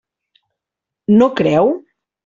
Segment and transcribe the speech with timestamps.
[1.21, 1.73] No creu?